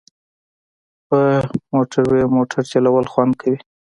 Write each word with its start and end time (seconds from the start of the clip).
په 1.07 1.19
موټروی 1.71 2.23
موټر 2.35 2.61
چلول 2.71 3.05
خوند 3.11 3.33
کوي 3.41 3.59